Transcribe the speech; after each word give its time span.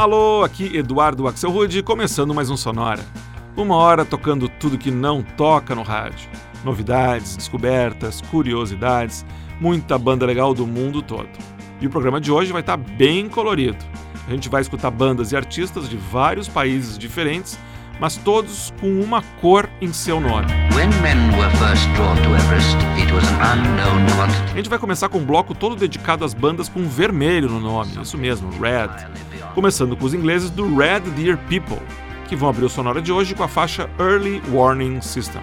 Alô, 0.00 0.42
aqui 0.42 0.78
Eduardo 0.78 1.28
Axelrude, 1.28 1.82
começando 1.82 2.32
mais 2.32 2.48
um 2.48 2.56
Sonora. 2.56 3.04
Uma 3.54 3.76
hora 3.76 4.02
tocando 4.02 4.48
tudo 4.48 4.78
que 4.78 4.90
não 4.90 5.22
toca 5.22 5.74
no 5.74 5.82
rádio. 5.82 6.26
Novidades, 6.64 7.36
descobertas, 7.36 8.22
curiosidades, 8.22 9.26
muita 9.60 9.98
banda 9.98 10.24
legal 10.24 10.54
do 10.54 10.66
mundo 10.66 11.02
todo. 11.02 11.28
E 11.82 11.86
o 11.86 11.90
programa 11.90 12.18
de 12.18 12.32
hoje 12.32 12.50
vai 12.50 12.62
estar 12.62 12.78
bem 12.78 13.28
colorido. 13.28 13.76
A 14.26 14.30
gente 14.30 14.48
vai 14.48 14.62
escutar 14.62 14.90
bandas 14.90 15.32
e 15.32 15.36
artistas 15.36 15.86
de 15.86 15.98
vários 15.98 16.48
países 16.48 16.96
diferentes, 16.96 17.58
mas 18.00 18.16
todos 18.16 18.72
com 18.80 19.02
uma 19.02 19.20
cor 19.42 19.68
em 19.82 19.92
seu 19.92 20.18
nome. 20.18 20.46
a 24.50 24.56
gente 24.56 24.70
vai 24.70 24.78
começar 24.78 25.10
com 25.10 25.18
um 25.18 25.26
bloco 25.26 25.54
todo 25.54 25.76
dedicado 25.76 26.24
às 26.24 26.32
bandas 26.32 26.70
com 26.70 26.88
vermelho 26.88 27.50
no 27.50 27.60
nome, 27.60 28.00
isso 28.00 28.16
mesmo, 28.16 28.48
Red 28.58 29.28
começando 29.50 29.96
com 29.96 30.04
os 30.04 30.14
ingleses 30.14 30.50
do 30.50 30.76
Red 30.76 31.00
Deer 31.16 31.36
People, 31.48 31.78
que 32.28 32.36
vão 32.36 32.48
abrir 32.48 32.64
o 32.64 32.68
sonora 32.68 33.02
de 33.02 33.12
hoje 33.12 33.34
com 33.34 33.42
a 33.42 33.48
faixa 33.48 33.90
Early 33.98 34.40
Warning 34.50 35.00
System. 35.00 35.42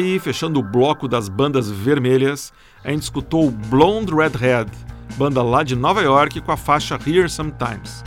Aí, 0.00 0.18
fechando 0.18 0.58
o 0.58 0.62
bloco 0.62 1.06
das 1.06 1.28
bandas 1.28 1.70
vermelhas, 1.70 2.54
a 2.82 2.90
gente 2.90 3.02
escutou 3.02 3.50
Blonde 3.50 4.14
Redhead, 4.14 4.70
banda 5.18 5.42
lá 5.42 5.62
de 5.62 5.76
Nova 5.76 6.00
York 6.00 6.40
com 6.40 6.50
a 6.50 6.56
faixa 6.56 6.98
Here 7.06 7.28
Sometimes. 7.28 8.02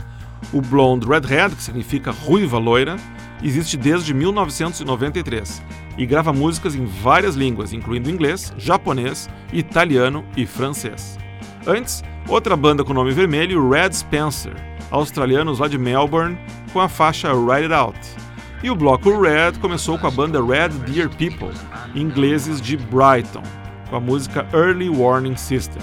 O 0.52 0.60
Blonde 0.60 1.06
Redhead, 1.06 1.54
que 1.54 1.62
significa 1.62 2.10
ruiva 2.10 2.58
loira, 2.58 2.96
existe 3.40 3.76
desde 3.76 4.12
1993 4.12 5.62
e 5.96 6.04
grava 6.04 6.32
músicas 6.32 6.74
em 6.74 6.84
várias 6.84 7.36
línguas, 7.36 7.72
incluindo 7.72 8.10
inglês, 8.10 8.52
japonês, 8.58 9.30
italiano 9.52 10.24
e 10.36 10.44
francês. 10.44 11.16
Antes, 11.64 12.02
outra 12.26 12.56
banda 12.56 12.82
com 12.82 12.92
nome 12.92 13.12
vermelho, 13.12 13.70
Red 13.70 13.92
Spencer, 13.92 14.56
australianos 14.90 15.60
lá 15.60 15.68
de 15.68 15.78
Melbourne, 15.78 16.36
com 16.72 16.80
a 16.80 16.88
faixa 16.88 17.32
Ride 17.32 17.72
It 17.72 17.72
Out. 17.72 18.23
E 18.64 18.70
o 18.70 18.74
bloco 18.74 19.20
Red 19.20 19.58
começou 19.60 19.98
com 19.98 20.06
a 20.06 20.10
banda 20.10 20.42
Red 20.42 20.70
Deer 20.86 21.10
People, 21.10 21.52
ingleses 21.94 22.62
de 22.62 22.78
Brighton, 22.78 23.42
com 23.90 23.96
a 23.96 24.00
música 24.00 24.46
Early 24.54 24.88
Warning 24.88 25.36
System. 25.36 25.82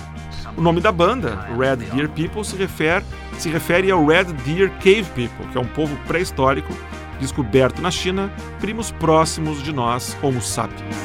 O 0.58 0.62
nome 0.62 0.82
da 0.82 0.92
banda, 0.92 1.48
Red 1.56 1.76
Deer 1.76 2.10
People, 2.10 2.44
se 2.44 2.56
refere, 2.56 3.06
se 3.38 3.50
refere 3.50 3.92
ao 3.92 4.04
Red 4.04 4.34
Deer 4.44 4.72
Cave 4.80 5.04
People, 5.14 5.46
que 5.52 5.60
é 5.60 5.62
um 5.62 5.68
povo 5.68 5.96
pré-histórico 6.08 6.74
descoberto 7.20 7.84
na 7.84 7.92
China, 7.92 8.34
primos 8.60 8.90
próximos 8.90 9.62
de 9.62 9.72
nós, 9.72 10.18
Homo 10.20 10.42
sapiens. 10.42 10.96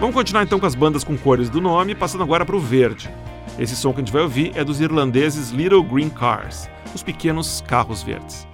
Vamos 0.00 0.14
continuar 0.14 0.44
então 0.44 0.58
com 0.58 0.64
as 0.64 0.74
bandas 0.74 1.04
com 1.04 1.18
cores 1.18 1.50
do 1.50 1.60
nome, 1.60 1.94
passando 1.94 2.24
agora 2.24 2.46
para 2.46 2.56
o 2.56 2.60
verde. 2.60 3.10
Esse 3.58 3.76
som 3.76 3.92
que 3.92 4.00
a 4.00 4.04
gente 4.04 4.12
vai 4.12 4.22
ouvir 4.22 4.52
é 4.54 4.64
dos 4.64 4.80
irlandeses 4.80 5.50
Little 5.50 5.82
Green 5.82 6.08
Cars, 6.08 6.66
os 6.94 7.02
pequenos 7.02 7.62
carros 7.66 8.02
verdes. 8.02 8.53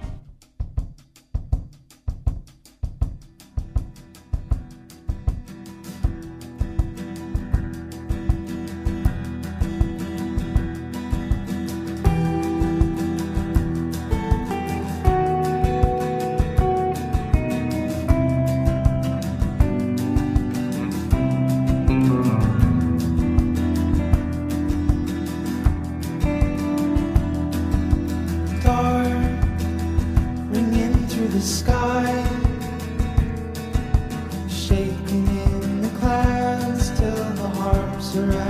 surround 38.11 38.40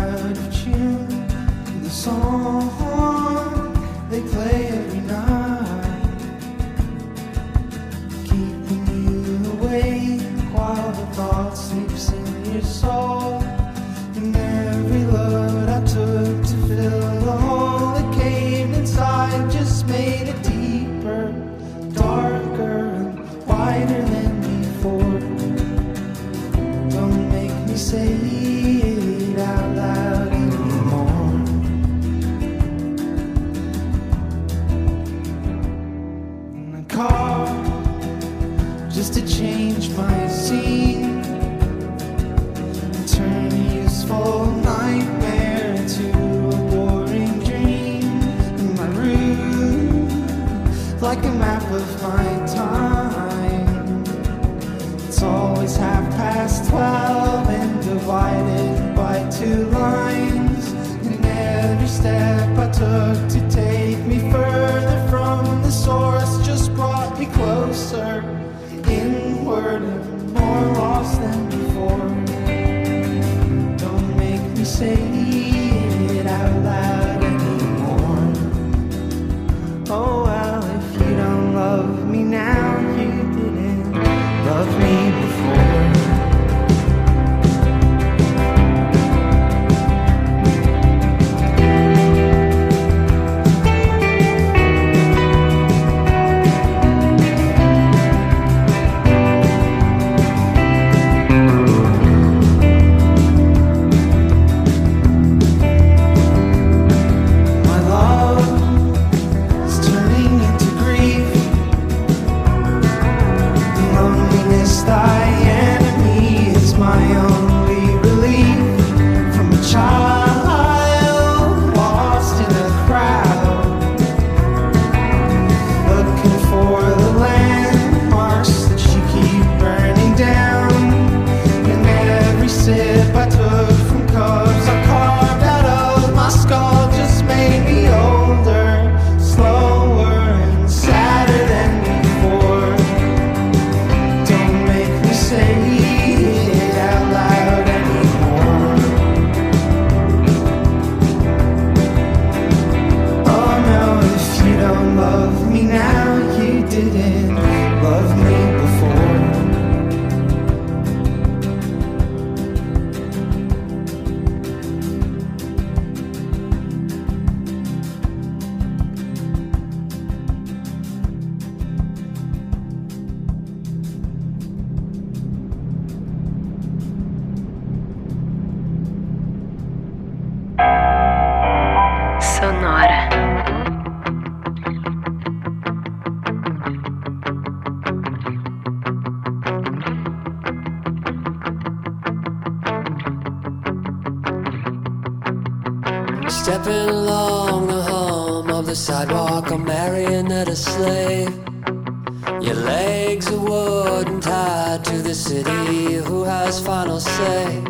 who 205.95 206.23
has 206.23 206.59
final 206.65 206.99
say. 206.99 207.63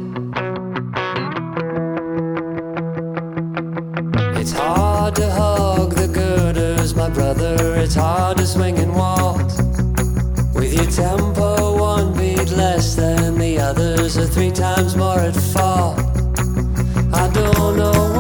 It's 4.40 4.52
hard 4.52 5.16
to 5.16 5.30
hug 5.32 5.94
the 5.94 6.08
girders, 6.08 6.96
my 6.96 7.10
brother. 7.10 7.76
It's 7.76 7.96
hard 7.96 8.38
to 8.38 8.46
swing 8.46 8.78
and 8.80 8.96
waltz 8.96 9.58
with 10.54 10.74
your 10.74 10.92
tempo 10.92 11.80
one 11.80 12.14
beat 12.14 12.52
less 12.52 12.96
than 12.96 13.38
the 13.38 13.60
others, 13.60 14.18
or 14.18 14.26
three 14.26 14.52
times 14.52 14.96
more 14.96 15.20
at 15.20 15.36
fault. 15.36 16.00
I 17.14 17.30
don't 17.34 17.78
know. 17.78 18.11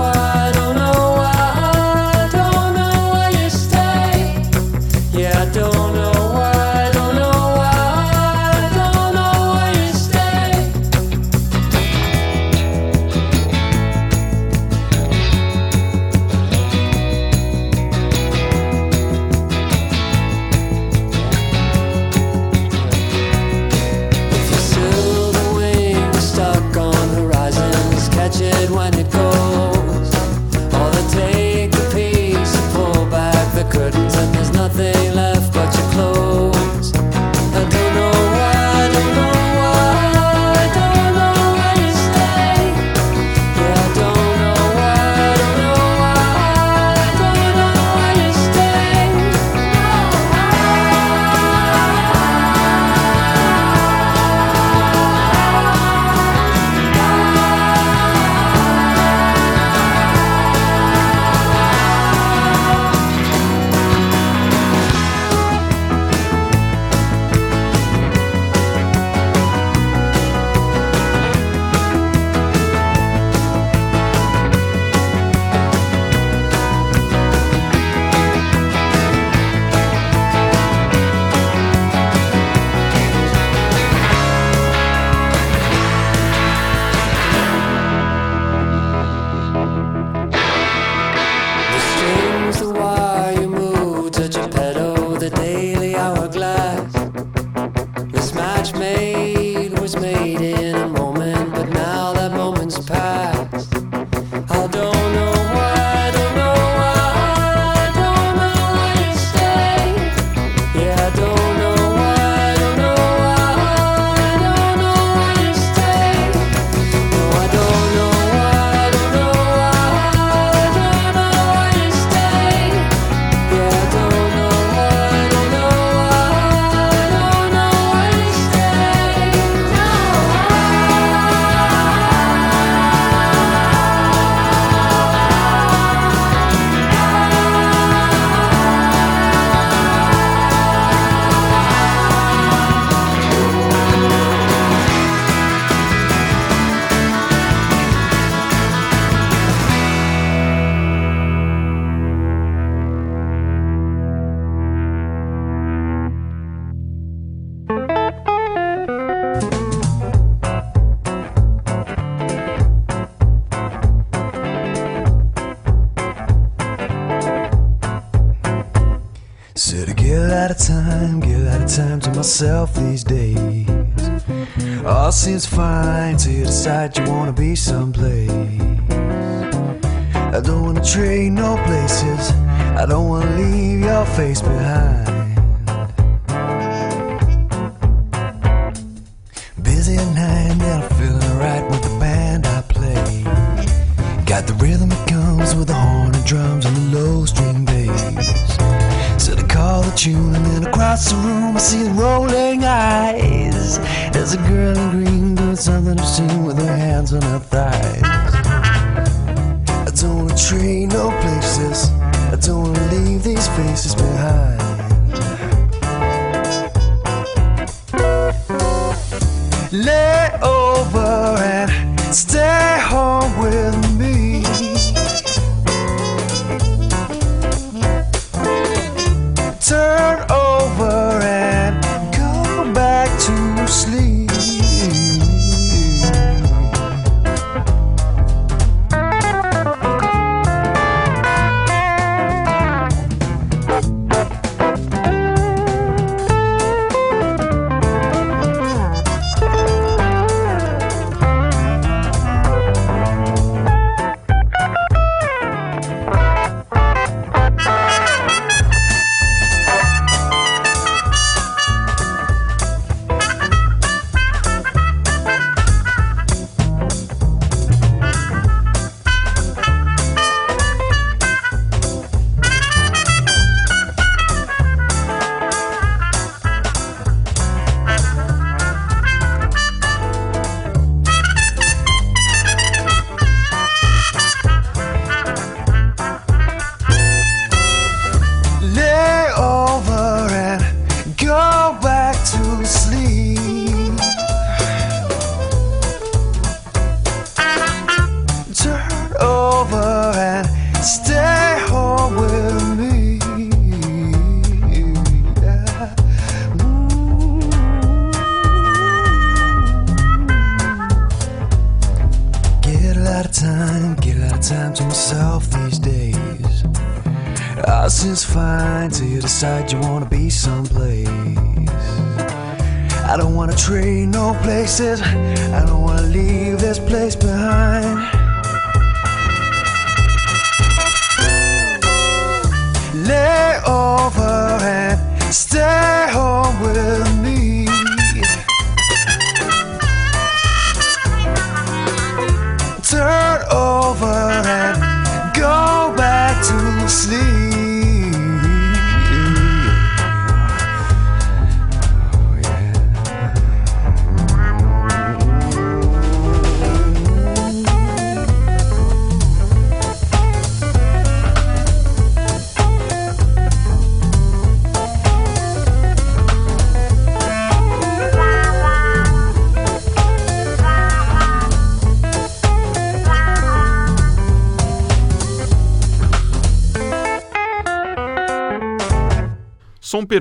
so 175.39 176.29
you 176.29 176.43
decide 176.43 176.97
you 176.97 177.05
wanna 177.05 177.31
be 177.31 177.55
some 177.55 177.80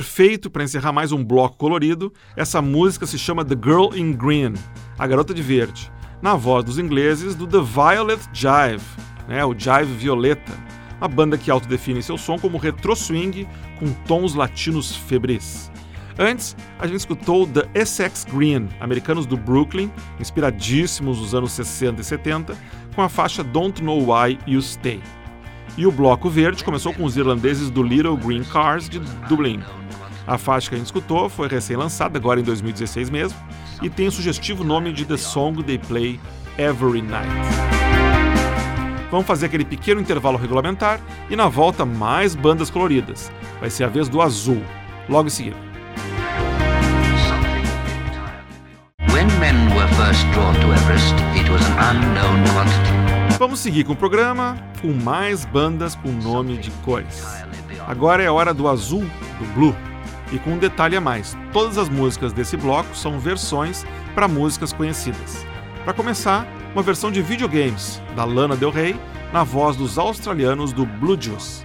perfeito 0.00 0.48
para 0.48 0.64
encerrar 0.64 0.92
mais 0.92 1.12
um 1.12 1.22
bloco 1.22 1.58
colorido. 1.58 2.10
Essa 2.34 2.62
música 2.62 3.04
se 3.04 3.18
chama 3.18 3.44
The 3.44 3.54
Girl 3.54 3.94
in 3.94 4.14
Green, 4.14 4.54
a 4.98 5.06
garota 5.06 5.34
de 5.34 5.42
verde, 5.42 5.92
na 6.22 6.36
voz 6.36 6.64
dos 6.64 6.78
ingleses 6.78 7.34
do 7.34 7.46
The 7.46 7.60
Violet 7.60 8.22
Jive, 8.32 8.82
né, 9.28 9.44
o 9.44 9.52
Jive 9.52 9.92
Violeta, 9.92 10.52
uma 10.96 11.06
banda 11.06 11.36
que 11.36 11.50
autodefine 11.50 12.02
seu 12.02 12.16
som 12.16 12.38
como 12.38 12.56
retro 12.56 12.96
swing 12.96 13.46
com 13.78 13.92
tons 14.06 14.34
latinos 14.34 14.96
febris. 14.96 15.70
Antes, 16.18 16.56
a 16.78 16.86
gente 16.86 17.00
escutou 17.00 17.46
The 17.46 17.68
Essex 17.74 18.24
Green, 18.24 18.70
americanos 18.80 19.26
do 19.26 19.36
Brooklyn, 19.36 19.92
inspiradíssimos 20.18 21.18
nos 21.18 21.34
anos 21.34 21.52
60 21.52 22.00
e 22.00 22.04
70, 22.04 22.56
com 22.94 23.02
a 23.02 23.08
faixa 23.10 23.44
Don't 23.44 23.84
Know 23.84 24.00
Why 24.00 24.38
You 24.46 24.62
Stay. 24.62 25.02
E 25.76 25.86
o 25.86 25.92
bloco 25.92 26.30
verde 26.30 26.64
começou 26.64 26.94
com 26.94 27.04
os 27.04 27.18
irlandeses 27.18 27.68
do 27.68 27.82
Little 27.82 28.16
Green 28.16 28.44
Cars 28.44 28.88
de 28.88 28.98
Dublin. 29.28 29.60
A 30.30 30.38
faixa 30.38 30.68
que 30.68 30.76
a 30.76 30.78
gente 30.78 30.86
escutou 30.86 31.28
foi 31.28 31.48
recém-lançada, 31.48 32.16
agora 32.16 32.38
em 32.38 32.44
2016 32.44 33.10
mesmo, 33.10 33.36
e 33.82 33.90
tem 33.90 34.06
o 34.06 34.12
sugestivo 34.12 34.62
nome 34.62 34.92
de 34.92 35.04
The 35.04 35.16
Song 35.16 35.60
They 35.60 35.76
Play 35.76 36.20
Every 36.56 37.02
Night. 37.02 37.28
Vamos 39.10 39.26
fazer 39.26 39.46
aquele 39.46 39.64
pequeno 39.64 40.00
intervalo 40.00 40.38
regulamentar 40.38 41.00
e 41.28 41.34
na 41.34 41.48
volta 41.48 41.84
mais 41.84 42.36
bandas 42.36 42.70
coloridas. 42.70 43.32
Vai 43.58 43.70
ser 43.70 43.82
a 43.82 43.88
vez 43.88 44.08
do 44.08 44.22
azul, 44.22 44.62
logo 45.08 45.26
em 45.26 45.30
seguida. 45.30 45.56
Everest. 50.76 51.16
Vamos 53.36 53.58
seguir 53.58 53.82
com 53.82 53.94
o 53.94 53.96
programa 53.96 54.56
com 54.80 54.92
mais 54.92 55.44
bandas 55.44 55.96
com 55.96 56.12
nome 56.12 56.56
de 56.56 56.70
cores. 56.84 57.26
Agora 57.88 58.22
é 58.22 58.28
a 58.28 58.32
hora 58.32 58.54
do 58.54 58.68
azul, 58.68 59.02
do 59.02 59.54
blue. 59.54 59.89
E 60.32 60.38
com 60.38 60.52
um 60.52 60.58
detalhe 60.58 60.96
a 60.96 61.00
mais: 61.00 61.36
todas 61.52 61.76
as 61.78 61.88
músicas 61.88 62.32
desse 62.32 62.56
bloco 62.56 62.96
são 62.96 63.18
versões 63.18 63.84
para 64.14 64.28
músicas 64.28 64.72
conhecidas. 64.72 65.44
Para 65.84 65.94
começar, 65.94 66.46
uma 66.72 66.82
versão 66.82 67.10
de 67.10 67.20
videogames 67.22 68.00
da 68.14 68.24
Lana 68.24 68.56
Del 68.56 68.70
Rey 68.70 68.98
na 69.32 69.42
voz 69.44 69.76
dos 69.76 69.98
australianos 69.98 70.72
do 70.72 70.84
Blue 70.86 71.20
Juice. 71.20 71.64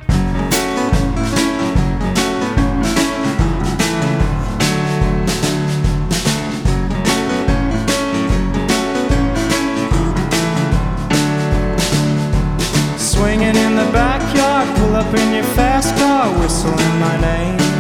Swinging 12.98 13.56
in 13.56 13.76
the 13.76 13.90
backyard, 13.92 14.68
pull 14.78 14.96
up 14.96 15.14
in 15.14 15.34
your 15.34 15.44
fast 15.56 15.96
car, 15.98 16.30
whistling 16.40 17.00
my 17.00 17.18
name. 17.22 17.75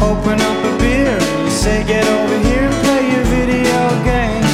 Open 0.00 0.40
up 0.40 0.64
a 0.64 0.78
beer, 0.78 1.18
you 1.44 1.50
say, 1.50 1.84
Get 1.86 2.06
over 2.06 2.38
here 2.48 2.62
and 2.62 2.74
play 2.84 3.02
your 3.14 3.24
video 3.24 3.80
game. 4.02 4.44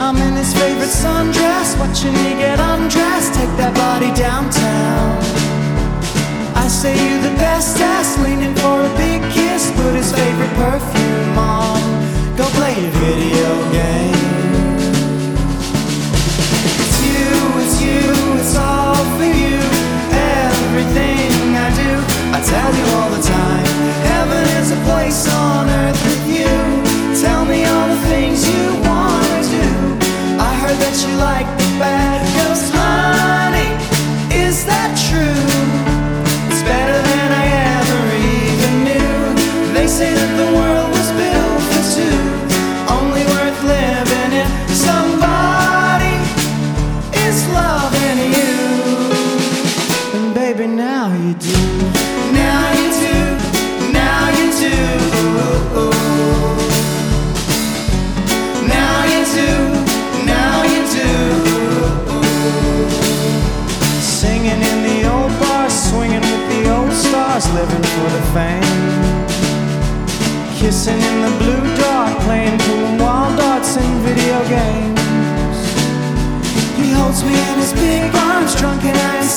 I'm 0.00 0.16
in 0.16 0.34
his 0.34 0.52
favorite 0.52 0.92
sundress, 0.92 1.78
watching 1.78 2.12
me 2.12 2.34
get 2.36 2.60
undressed, 2.60 3.34
take 3.34 3.50
that 3.56 3.74
body 3.74 4.12
downtown. 4.14 5.16
I 6.54 6.68
say, 6.68 6.92
You 6.92 7.22
the 7.22 7.34
best 7.36 7.80
ass, 7.80 8.18
leaning 8.18 8.54
for 8.56 8.82
a 8.84 8.92
big 8.96 9.22
kiss, 9.32 9.70
put 9.72 9.94
his 9.94 10.12
favorite 10.12 10.54
perfume 10.60 11.38
on. 11.38 11.80
Go 12.36 12.44
play 12.58 12.74
your 12.80 12.94
video 13.00 13.50
game. 13.72 14.14
It's 16.84 16.98
you, 17.06 17.32
it's 17.64 17.76
you, 17.80 18.00
it's 18.40 18.56
all 18.56 19.04
for 19.16 19.24
you. 19.24 19.56
Everything 20.12 21.56
I 21.56 21.68
do, 21.80 21.92
I 22.36 22.38
tell 22.44 22.72
you 22.76 22.86
all 22.98 23.10
the 23.10 23.22
time. 23.22 23.43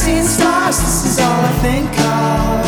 Seen 0.07 0.23
stars. 0.23 0.77
This 0.79 0.99
is 1.09 1.19
all 1.19 1.41
I 1.51 1.53
think 1.67 1.91
of. 1.99 2.63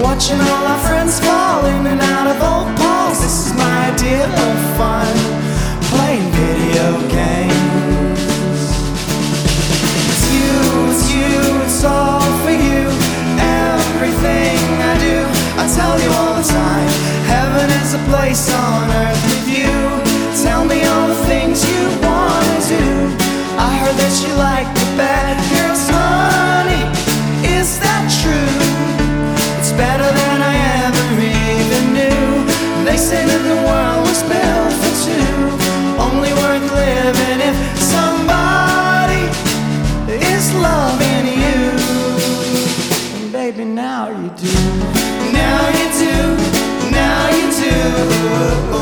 Watching 0.00 0.40
all 0.48 0.64
our 0.72 0.82
friends 0.88 1.20
fall 1.20 1.60
in 1.66 1.82
and 1.92 2.00
out 2.14 2.28
of 2.32 2.36
old 2.50 2.70
balls. 2.80 3.18
This 3.24 3.36
is 3.44 3.52
my 3.64 3.76
idea 3.92 4.24
of 4.24 4.54
fun. 4.80 5.14
Playing 5.92 6.28
video 6.40 6.86
games. 7.18 8.22
It's 10.08 10.24
you, 10.36 10.54
it's 10.92 11.06
you, 11.16 11.34
it's 11.66 11.82
all 11.84 12.28
for 12.42 12.56
you. 12.68 12.82
Everything 13.68 14.60
I 14.92 14.94
do, 15.08 15.16
I 15.62 15.64
tell 15.78 15.96
you 16.02 16.10
all 16.20 16.34
the 16.40 16.48
time. 16.64 16.92
Heaven 17.34 17.68
is 17.82 17.90
a 18.00 18.02
place 18.12 18.44
on 18.64 18.84
earth 19.02 19.22
with 19.30 19.48
you. 19.58 19.74
Tell 20.44 20.64
me 20.64 20.78
all 20.90 21.08
the 21.14 21.22
things 21.30 21.56
you 21.70 21.82
wanna 22.06 22.58
do. 22.76 22.86
I 23.68 23.70
heard 23.80 23.96
that 24.02 24.14
you 24.22 24.30
like 24.48 24.68
the 24.80 24.86
bad 24.96 25.45
better 29.76 30.10
than 30.20 30.38
I 30.42 30.54
ever 30.86 31.06
even 31.20 31.84
knew. 31.96 32.84
They 32.84 32.96
say 32.96 33.22
that 33.24 33.42
the 33.50 33.58
world 33.68 34.02
was 34.08 34.22
built 34.32 34.72
for 34.80 34.92
two, 35.04 35.36
only 36.00 36.32
worth 36.40 36.66
living 36.72 37.40
if 37.50 37.56
somebody 37.94 39.24
is 40.32 40.54
loving 40.54 41.26
you. 41.42 41.62
And 43.16 43.32
baby, 43.32 43.64
now 43.64 44.08
you 44.08 44.28
do. 44.44 44.56
Now 45.32 45.62
you 45.78 45.86
do. 46.04 46.16
Now 46.90 47.22
you 47.36 47.46
do. 48.72 48.75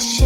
shit. 0.00 0.25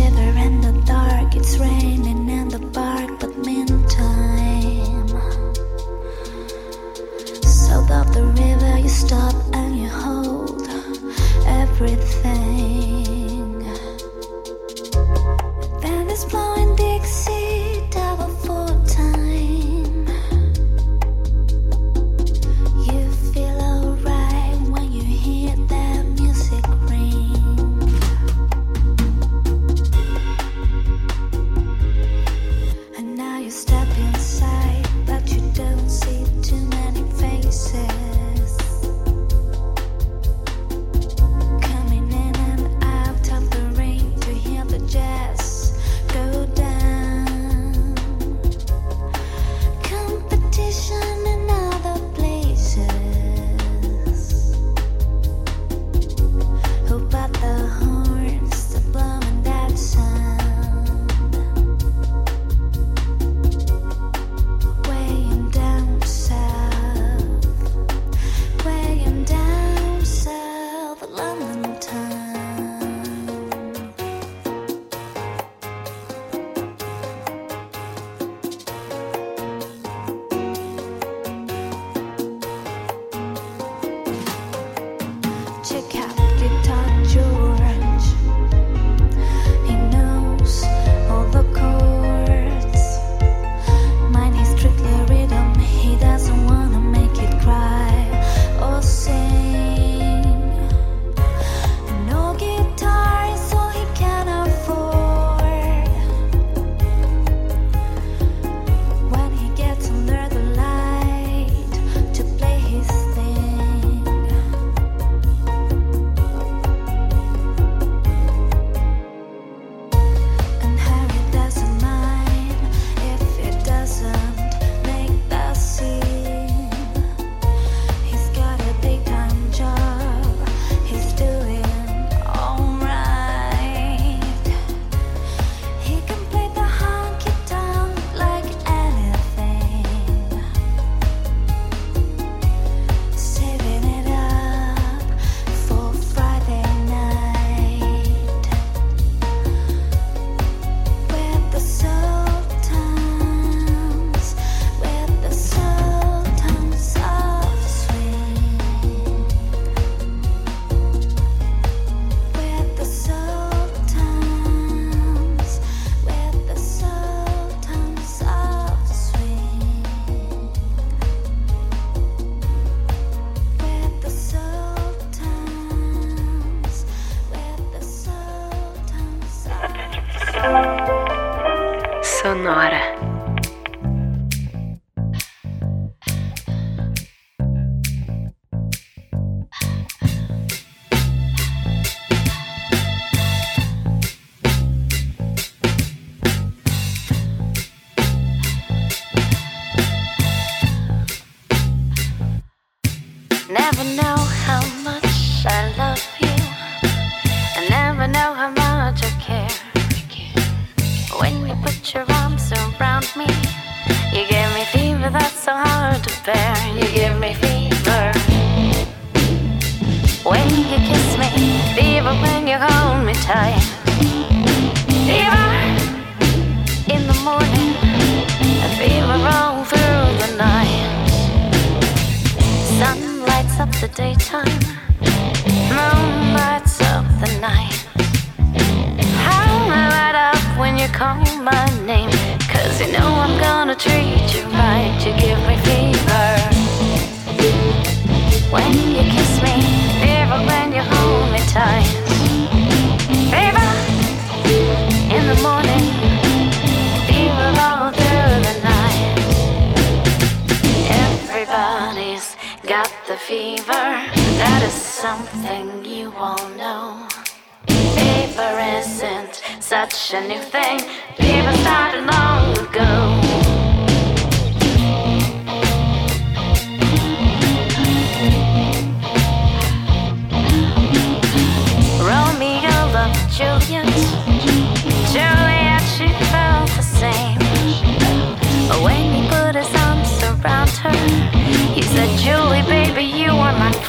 Sonora. 182.22 183.09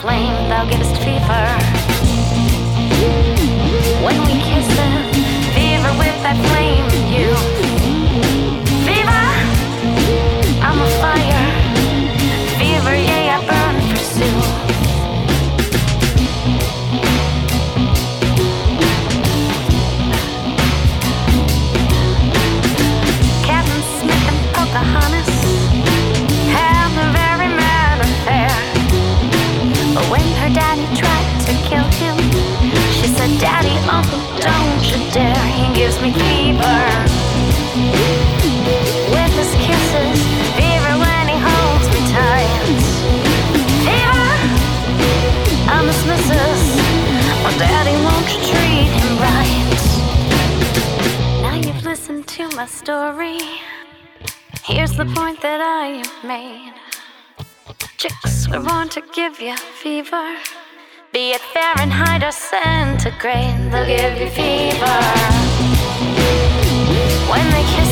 flame 0.02 0.50
thou 0.50 0.66
givest 0.66 0.98
fever. 0.98 1.46
When 4.04 4.20
we 4.26 4.34
kiss 4.42 4.68
the 4.80 4.90
fever 5.54 5.92
with 6.00 6.18
that 6.24 6.38
flame, 6.50 6.90
you. 7.14 7.61
fever. 36.10 36.82
With 39.14 39.34
his 39.38 39.54
kisses, 39.62 40.20
fever 40.58 40.94
when 40.98 41.26
he 41.30 41.38
holds 41.38 41.88
me 41.94 42.02
tight. 42.10 42.52
Fever, 43.86 44.34
I'm 45.70 45.86
his 45.86 46.02
missus. 46.10 46.62
My 47.44 47.54
daddy 47.58 47.96
won't 48.06 48.28
treat 48.50 48.90
him 48.98 49.12
right. 49.30 49.82
Now 51.44 51.56
you've 51.56 51.84
listened 51.84 52.28
to 52.30 52.50
my 52.56 52.66
story. 52.66 53.40
Here's 54.64 54.96
the 54.98 55.06
point 55.06 55.42
that 55.42 55.62
I 55.62 56.02
have 56.02 56.24
made. 56.24 56.74
Chicks 57.98 58.48
were 58.50 58.60
born 58.60 58.90
to 58.90 59.02
give 59.14 59.40
you 59.40 59.56
fever. 59.58 60.36
Be 61.14 61.32
it 61.32 61.42
Fahrenheit 61.42 62.24
or 62.24 62.32
centigrade, 62.32 63.72
they'll 63.72 63.86
give 63.86 64.18
you 64.20 64.30
fever. 64.30 65.41
When 67.32 67.50
they 67.50 67.64
kiss 67.64 67.91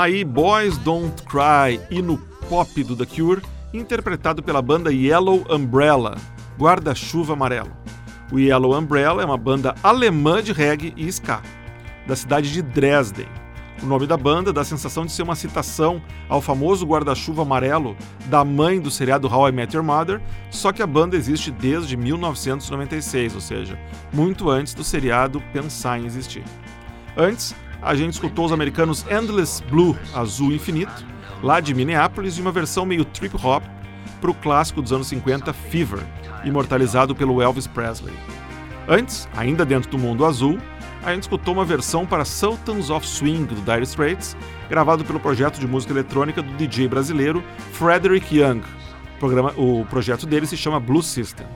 Aí 0.00 0.24
Boys 0.24 0.78
Don't 0.78 1.22
Cry 1.24 1.78
e 1.90 2.00
no 2.00 2.16
pop 2.48 2.82
do 2.82 2.96
The 2.96 3.04
Cure, 3.04 3.42
interpretado 3.70 4.42
pela 4.42 4.62
banda 4.62 4.90
Yellow 4.90 5.44
Umbrella, 5.50 6.16
Guarda-Chuva 6.58 7.34
Amarelo. 7.34 7.70
O 8.32 8.38
Yellow 8.38 8.74
Umbrella 8.78 9.20
é 9.20 9.26
uma 9.26 9.36
banda 9.36 9.74
alemã 9.82 10.42
de 10.42 10.54
reggae 10.54 10.94
e 10.96 11.06
ska, 11.08 11.42
da 12.06 12.16
cidade 12.16 12.50
de 12.50 12.62
Dresden. 12.62 13.26
O 13.82 13.84
nome 13.84 14.06
da 14.06 14.16
banda 14.16 14.54
dá 14.54 14.62
a 14.62 14.64
sensação 14.64 15.04
de 15.04 15.12
ser 15.12 15.22
uma 15.22 15.36
citação 15.36 16.00
ao 16.30 16.40
famoso 16.40 16.86
guarda-chuva 16.86 17.42
amarelo 17.42 17.94
da 18.24 18.42
mãe 18.42 18.80
do 18.80 18.90
seriado 18.90 19.28
How 19.28 19.50
I 19.50 19.52
Met 19.52 19.76
Your 19.76 19.84
Mother, 19.84 20.18
só 20.50 20.72
que 20.72 20.82
a 20.82 20.86
banda 20.86 21.14
existe 21.14 21.50
desde 21.50 21.94
1996, 21.94 23.34
ou 23.34 23.40
seja, 23.42 23.78
muito 24.14 24.48
antes 24.48 24.72
do 24.72 24.82
seriado 24.82 25.42
pensar 25.52 26.00
em 26.00 26.06
existir. 26.06 26.42
Antes, 27.18 27.54
a 27.82 27.94
gente 27.94 28.14
escutou 28.14 28.44
os 28.44 28.52
americanos 28.52 29.04
Endless 29.10 29.62
Blue, 29.64 29.96
Azul 30.14 30.52
Infinito, 30.52 31.06
lá 31.42 31.60
de 31.60 31.74
Minneapolis, 31.74 32.36
e 32.36 32.40
uma 32.40 32.52
versão 32.52 32.84
meio 32.84 33.04
trip 33.04 33.34
hop 33.42 33.64
para 34.20 34.30
o 34.30 34.34
clássico 34.34 34.82
dos 34.82 34.92
anos 34.92 35.06
50 35.08 35.52
Fever, 35.52 36.00
imortalizado 36.44 37.14
pelo 37.14 37.40
Elvis 37.40 37.66
Presley. 37.66 38.14
Antes, 38.86 39.28
ainda 39.36 39.64
dentro 39.64 39.90
do 39.90 39.98
mundo 39.98 40.26
azul, 40.26 40.58
a 41.02 41.14
gente 41.14 41.22
escutou 41.22 41.54
uma 41.54 41.64
versão 41.64 42.04
para 42.04 42.24
Sultans 42.24 42.90
of 42.90 43.06
Swing 43.06 43.46
do 43.46 43.62
Dire 43.62 43.84
Straits, 43.84 44.36
gravado 44.68 45.04
pelo 45.04 45.18
projeto 45.18 45.58
de 45.58 45.66
música 45.66 45.92
eletrônica 45.92 46.42
do 46.42 46.52
DJ 46.56 46.88
brasileiro 46.88 47.42
Frederick 47.72 48.36
Young. 48.36 48.60
O, 49.16 49.18
programa, 49.18 49.54
o 49.56 49.86
projeto 49.86 50.26
dele 50.26 50.46
se 50.46 50.56
chama 50.56 50.78
Blue 50.78 51.02
System. 51.02 51.46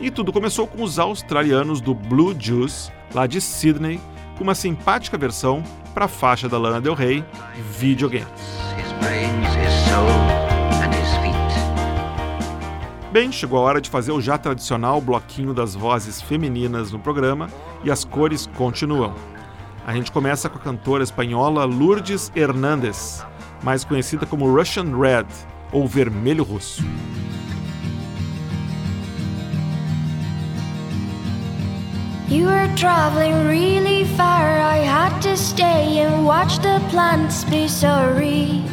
E 0.00 0.10
tudo 0.10 0.32
começou 0.32 0.66
com 0.66 0.82
os 0.82 0.98
australianos 0.98 1.80
do 1.80 1.94
Blue 1.94 2.34
Juice, 2.38 2.90
lá 3.14 3.26
de 3.26 3.40
Sydney, 3.40 4.00
com 4.42 4.44
uma 4.44 4.56
simpática 4.56 5.16
versão 5.16 5.62
para 5.94 6.06
a 6.06 6.08
faixa 6.08 6.48
da 6.48 6.58
Lana 6.58 6.80
Del 6.80 6.94
Rey, 6.94 7.24
Videogame. 7.78 8.26
Bem, 13.12 13.30
chegou 13.30 13.60
a 13.60 13.62
hora 13.62 13.80
de 13.80 13.88
fazer 13.88 14.10
o 14.10 14.20
já 14.20 14.36
tradicional 14.36 15.00
bloquinho 15.00 15.54
das 15.54 15.76
vozes 15.76 16.20
femininas 16.20 16.90
no 16.90 16.98
programa 16.98 17.48
e 17.84 17.90
as 17.90 18.04
cores 18.04 18.48
continuam. 18.56 19.14
A 19.86 19.94
gente 19.94 20.10
começa 20.10 20.48
com 20.48 20.58
a 20.58 20.60
cantora 20.60 21.04
espanhola 21.04 21.64
Lourdes 21.64 22.32
Hernández, 22.34 23.24
mais 23.62 23.84
conhecida 23.84 24.26
como 24.26 24.52
Russian 24.52 24.96
Red 24.98 25.26
ou 25.70 25.86
Vermelho 25.86 26.42
Russo. 26.42 26.82
You 32.32 32.46
were 32.46 32.70
traveling 32.76 33.46
really 33.46 34.04
far. 34.16 34.58
I 34.58 34.78
had 34.78 35.20
to 35.20 35.36
stay 35.36 35.98
and 35.98 36.24
watch 36.24 36.56
the 36.60 36.80
plants 36.88 37.44
be 37.44 37.68
sorry. 37.68 38.64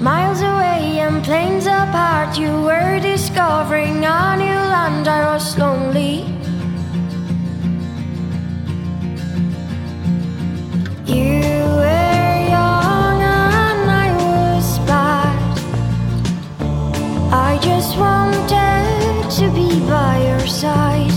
Miles 0.00 0.40
away 0.40 1.00
and 1.04 1.22
planes 1.22 1.66
apart, 1.66 2.38
you 2.38 2.50
were 2.62 2.98
discovering 2.98 4.06
a 4.06 4.36
new 4.38 4.60
land. 4.72 5.06
I 5.06 5.34
was 5.34 5.58
lonely. 5.58 6.24
You 11.04 11.42
were 11.78 12.32
young 12.56 13.20
and 13.20 13.90
I 14.04 14.08
was 14.24 14.78
bad. 14.88 15.58
I 17.30 17.58
just 17.60 17.98
wanted 17.98 18.33
to 19.44 19.50
be 19.50 19.78
by 19.86 20.26
your 20.26 20.46
side 20.46 21.13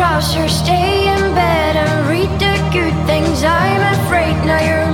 trousers, 0.00 0.56
stay 0.56 1.12
in 1.14 1.34
bed, 1.34 1.76
and 1.76 2.08
read 2.08 2.30
the 2.40 2.56
good 2.72 2.96
things. 3.06 3.44
I'm 3.44 3.82
afraid 4.00 4.32
now 4.46 4.60
you're 4.66 4.89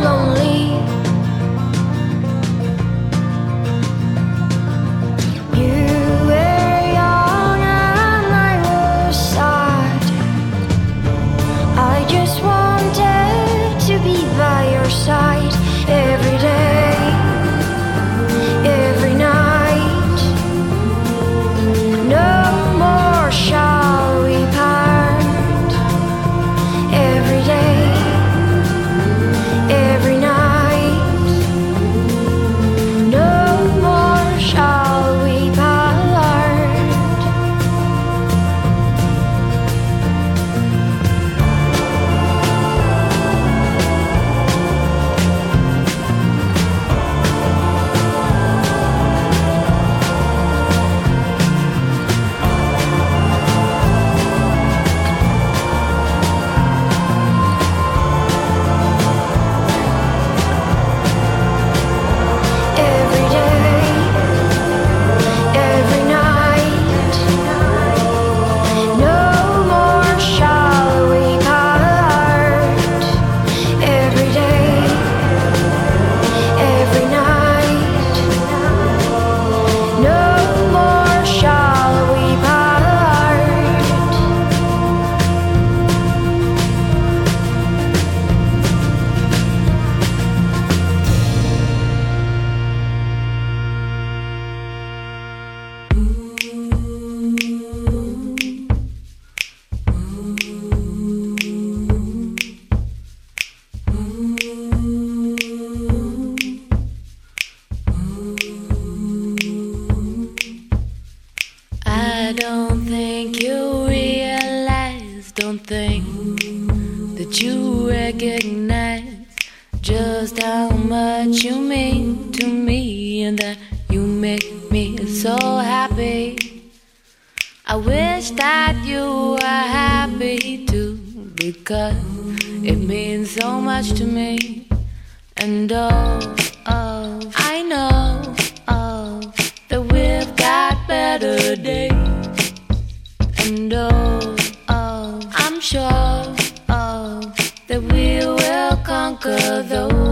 conquer 149.19 149.63
the 149.63 149.89
world. 149.89 150.06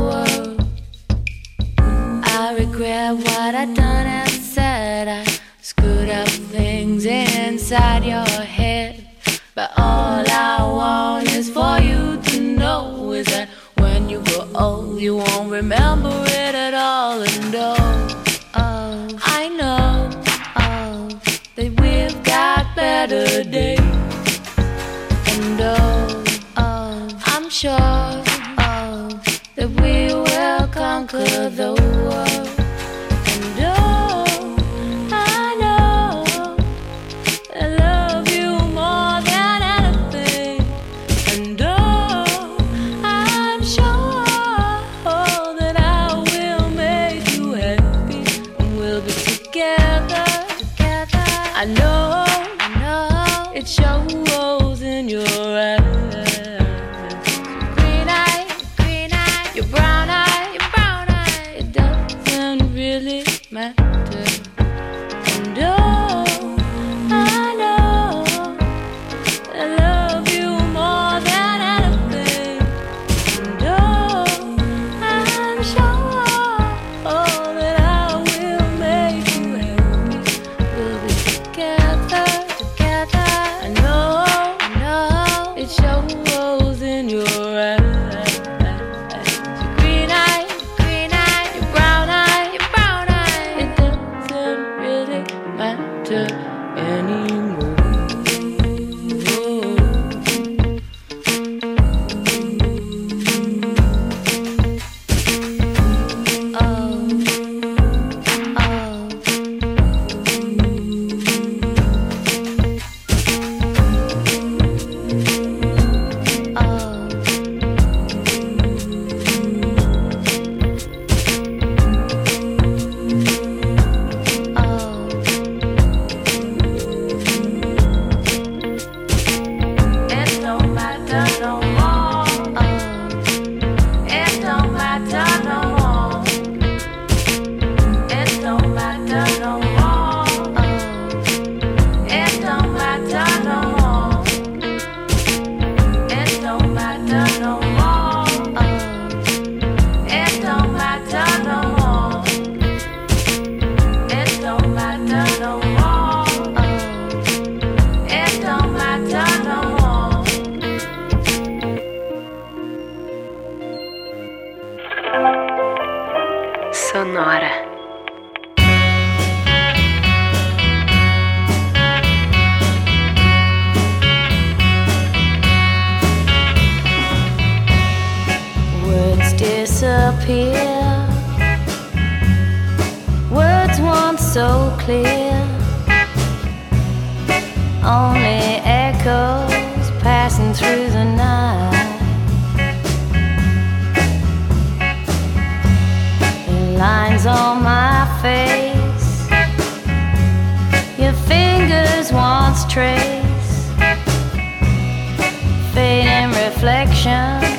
ocean. 207.07 207.54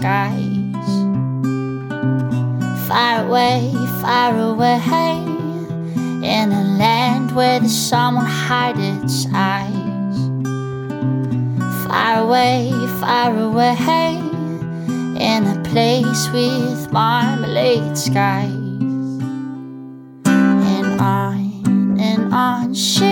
Skies. 0.00 0.90
Far 2.88 3.26
away, 3.26 3.70
far 4.00 4.32
away, 4.38 5.18
in 6.34 6.52
a 6.52 6.64
land 6.78 7.36
where 7.36 7.60
the 7.60 7.68
sun 7.68 8.14
won't 8.14 8.26
hide 8.26 8.78
its 8.78 9.26
eyes 9.34 9.80
far 11.86 12.22
away, 12.22 12.70
far 13.00 13.36
away, 13.36 14.14
in 15.28 15.42
a 15.54 15.60
place 15.70 16.28
with 16.32 16.90
marmalade 16.92 17.98
skies. 17.98 18.50
And 20.24 21.00
on 21.00 22.00
and 22.00 22.32
on 22.32 22.74
she 22.74 23.09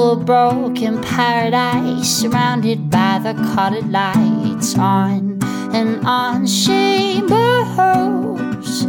a 0.00 0.16
broken 0.16 1.00
paradise 1.02 2.08
surrounded 2.08 2.90
by 2.90 3.18
the 3.22 3.34
colored 3.54 3.90
lights. 3.90 4.76
On 4.76 5.38
and 5.74 6.04
on 6.06 6.46
she 6.46 7.20
moves 7.20 8.84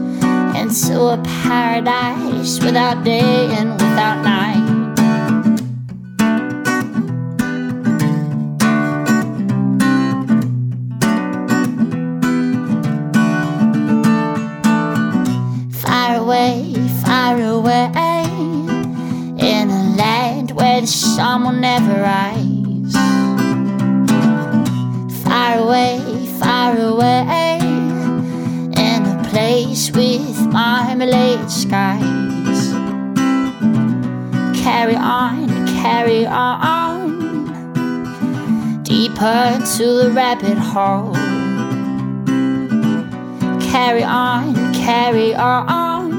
into 0.55 0.99
a 1.01 1.21
paradise 1.43 2.59
without 2.63 3.03
day 3.03 3.47
and 3.57 3.73
without 3.73 4.23
night. 4.23 4.70
Sun 20.91 21.43
will 21.43 21.51
never 21.51 22.01
rise. 22.01 22.93
Far 25.23 25.59
away, 25.59 25.99
far 26.39 26.77
away, 26.77 27.59
in 28.85 29.05
a 29.05 29.27
place 29.29 29.91
with 29.91 30.37
marmalade 30.47 31.49
skies. 31.49 32.73
Carry 34.63 34.95
on, 34.95 35.47
carry 35.81 36.25
on, 36.25 37.63
deeper 38.83 39.53
into 39.55 39.85
the 39.85 40.11
rabbit 40.13 40.57
hole 40.57 41.15
carry 43.71 44.03
on, 44.03 44.53
carry 44.73 45.33
on 45.33 46.11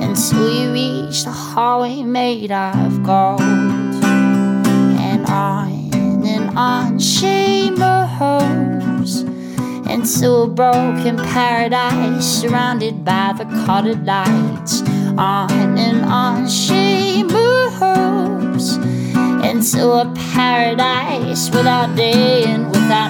until 0.00 0.48
you 0.48 0.72
reach 0.72 1.24
the 1.24 1.32
hallway 1.32 2.02
made 2.02 2.52
of 2.52 3.02
gold. 3.02 3.47
On 6.58 6.98
moves 7.70 9.20
into 9.88 10.28
a 10.28 10.48
broken 10.48 11.16
paradise 11.16 12.26
surrounded 12.26 13.04
by 13.04 13.32
the 13.38 13.44
colored 13.64 14.04
lights. 14.04 14.82
On 15.16 15.78
and 15.78 16.04
on 16.04 16.48
she 16.48 17.22
moves 17.22 18.76
into 19.46 19.88
a 19.88 20.12
paradise 20.34 21.48
without 21.50 21.94
day 21.94 22.42
and 22.44 22.66
without 22.66 23.07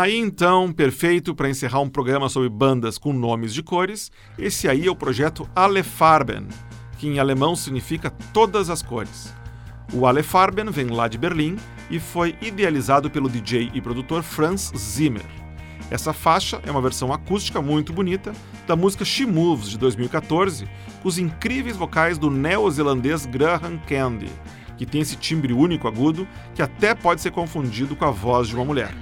Aí 0.00 0.16
então, 0.16 0.72
perfeito 0.72 1.34
para 1.34 1.50
encerrar 1.50 1.80
um 1.80 1.88
programa 1.90 2.30
sobre 2.30 2.48
bandas 2.48 2.96
com 2.96 3.12
nomes 3.12 3.52
de 3.52 3.62
cores, 3.62 4.10
esse 4.38 4.66
aí 4.66 4.86
é 4.86 4.90
o 4.90 4.96
projeto 4.96 5.46
Alle 5.54 5.82
Farben, 5.82 6.48
que 6.96 7.06
em 7.06 7.18
alemão 7.18 7.54
significa 7.54 8.08
todas 8.32 8.70
as 8.70 8.80
cores. 8.80 9.34
O 9.92 10.06
Ale 10.06 10.22
Farben 10.22 10.70
vem 10.70 10.86
lá 10.86 11.06
de 11.06 11.18
Berlim 11.18 11.56
e 11.90 12.00
foi 12.00 12.34
idealizado 12.40 13.10
pelo 13.10 13.28
DJ 13.28 13.72
e 13.74 13.80
produtor 13.82 14.22
Franz 14.22 14.72
Zimmer. 14.74 15.26
Essa 15.90 16.14
faixa 16.14 16.62
é 16.66 16.70
uma 16.70 16.80
versão 16.80 17.12
acústica 17.12 17.60
muito 17.60 17.92
bonita 17.92 18.32
da 18.66 18.74
música 18.74 19.04
She 19.04 19.26
Moves 19.26 19.68
de 19.68 19.76
2014, 19.76 20.66
com 21.02 21.08
os 21.10 21.18
incríveis 21.18 21.76
vocais 21.76 22.16
do 22.16 22.30
neozelandês 22.30 23.26
Graham 23.26 23.76
Candy, 23.86 24.30
que 24.78 24.86
tem 24.86 25.02
esse 25.02 25.16
timbre 25.16 25.52
único 25.52 25.86
agudo 25.86 26.26
que 26.54 26.62
até 26.62 26.94
pode 26.94 27.20
ser 27.20 27.32
confundido 27.32 27.94
com 27.94 28.06
a 28.06 28.10
voz 28.10 28.48
de 28.48 28.54
uma 28.54 28.64
mulher. 28.64 28.94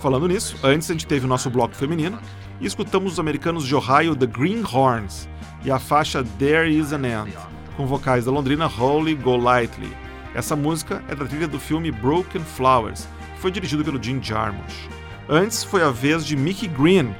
Falando 0.00 0.28
nisso, 0.28 0.56
antes 0.62 0.90
a 0.90 0.92
gente 0.92 1.06
teve 1.06 1.24
o 1.24 1.28
nosso 1.28 1.48
bloco 1.48 1.74
feminino 1.74 2.18
e 2.60 2.66
escutamos 2.66 3.14
os 3.14 3.20
americanos 3.20 3.66
de 3.66 3.74
Ohio 3.74 4.14
The 4.14 4.26
Greenhorns 4.26 5.28
e 5.64 5.70
a 5.70 5.78
faixa 5.78 6.22
There 6.38 6.70
Is 6.70 6.92
an 6.92 7.06
End, 7.06 7.36
com 7.76 7.86
vocais 7.86 8.26
da 8.26 8.30
londrina 8.30 8.66
Holly 8.66 9.14
Golightly. 9.14 9.90
Essa 10.34 10.54
música 10.54 11.02
é 11.08 11.14
da 11.14 11.24
trilha 11.24 11.48
do 11.48 11.58
filme 11.58 11.90
Broken 11.90 12.42
Flowers, 12.42 13.08
que 13.34 13.40
foi 13.40 13.50
dirigido 13.50 13.82
pelo 13.82 14.02
Jim 14.02 14.22
Jarmusch. 14.22 14.88
Antes 15.28 15.64
foi 15.64 15.82
a 15.82 15.90
vez 15.90 16.26
de 16.26 16.36
Mickey 16.36 16.68
Green, 16.68 17.14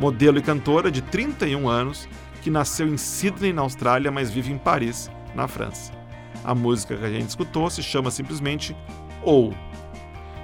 modelo 0.00 0.38
e 0.38 0.42
cantora 0.42 0.90
de 0.90 1.02
31 1.02 1.68
anos, 1.68 2.08
que 2.40 2.50
nasceu 2.50 2.88
em 2.88 2.96
Sydney, 2.96 3.52
na 3.52 3.62
Austrália, 3.62 4.10
mas 4.10 4.30
vive 4.30 4.50
em 4.50 4.58
Paris, 4.58 5.10
na 5.34 5.46
França. 5.46 5.92
A 6.42 6.54
música 6.54 6.96
que 6.96 7.04
a 7.04 7.10
gente 7.10 7.28
escutou 7.28 7.68
se 7.70 7.82
chama 7.82 8.10
simplesmente 8.10 8.74
Ou. 9.22 9.54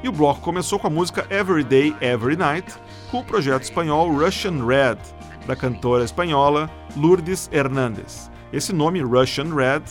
E 0.02 0.08
o 0.08 0.12
bloco 0.12 0.40
começou 0.40 0.78
com 0.78 0.86
a 0.86 0.90
música 0.90 1.26
Every 1.28 1.64
Day, 1.64 1.94
Every 2.00 2.36
Night, 2.36 2.72
com 3.10 3.18
o 3.18 3.24
projeto 3.24 3.64
espanhol 3.64 4.12
Russian 4.12 4.64
Red, 4.64 4.98
da 5.44 5.56
cantora 5.56 6.04
espanhola 6.04 6.70
Lourdes 6.96 7.50
Hernández. 7.52 8.30
Esse 8.52 8.72
nome, 8.72 9.02
Russian 9.02 9.52
Red, 9.52 9.82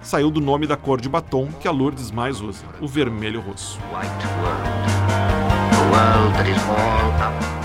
saiu 0.00 0.30
do 0.30 0.40
nome 0.40 0.68
da 0.68 0.76
cor 0.76 1.00
de 1.00 1.08
batom 1.08 1.48
que 1.58 1.66
a 1.66 1.72
Lourdes 1.72 2.12
mais 2.12 2.40
usa, 2.40 2.64
o 2.80 2.86
vermelho 2.86 3.40
russo. 3.40 3.80